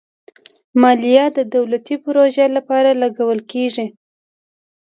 مالیه 0.81 1.25
د 1.37 1.39
دولتي 1.55 1.95
پروژو 2.03 2.47
لپاره 2.57 2.89
لګول 3.01 3.39
کېږي. 3.51 3.85